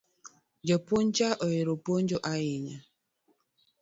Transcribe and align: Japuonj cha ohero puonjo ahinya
Japuonj 0.67 1.07
cha 1.17 1.29
ohero 1.45 1.73
puonjo 1.83 2.17
ahinya 2.31 2.77